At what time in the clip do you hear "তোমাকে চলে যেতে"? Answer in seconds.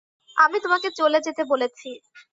0.59-1.43